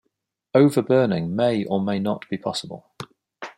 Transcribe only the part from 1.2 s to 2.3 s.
may or may not